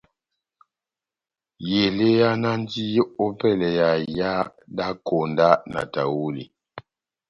[1.81, 2.83] Elé ehánandi
[3.25, 4.31] ópɛlɛ ya iha
[4.75, 6.43] dá konda na tahuli.